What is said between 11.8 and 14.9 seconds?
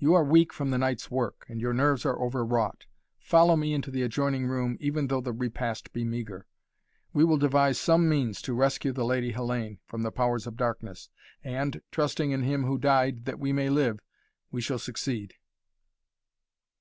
trusting in Him who died that we may live, we shall